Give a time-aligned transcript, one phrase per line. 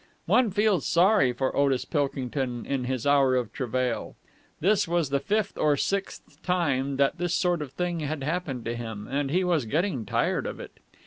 [0.25, 4.15] One feels sorry for Otis Pilkington in his hour of travail.
[4.59, 8.75] This was the fifth or sixth time that this sort of thing had happened to
[8.75, 10.71] him, and he was getting tired of it.